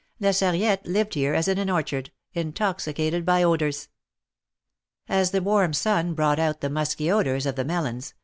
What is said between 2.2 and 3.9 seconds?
intoxicated by odors.